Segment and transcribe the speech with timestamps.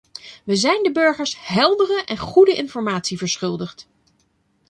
[0.43, 3.87] Wij zijn de burgers heldere en goede informatie verschuldigd.